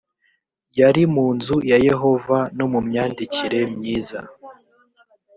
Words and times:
yari 0.79 1.03
mu 1.13 1.25
nzu 1.35 1.55
ya 1.69 1.77
yehova 1.87 2.37
no 2.57 2.65
mumyandikire 2.71 3.59
myiza 3.75 4.19